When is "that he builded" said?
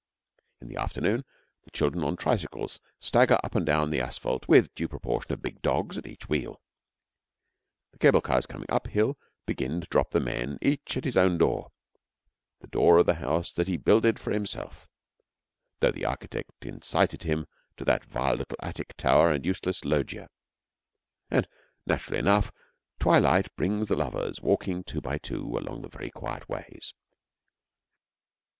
13.53-14.17